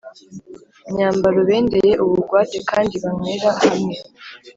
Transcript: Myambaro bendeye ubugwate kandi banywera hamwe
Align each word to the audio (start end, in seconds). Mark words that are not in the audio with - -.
Myambaro 0.91 1.39
bendeye 1.49 1.91
ubugwate 2.03 2.57
kandi 2.69 2.93
banywera 3.03 3.49
hamwe 3.61 3.95